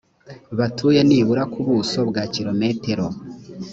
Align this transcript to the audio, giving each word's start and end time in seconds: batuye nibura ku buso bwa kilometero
batuye 0.57 0.99
nibura 1.07 1.43
ku 1.51 1.59
buso 1.67 1.99
bwa 2.09 2.23
kilometero 2.33 3.05